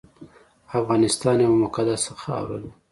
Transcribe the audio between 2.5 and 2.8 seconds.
ده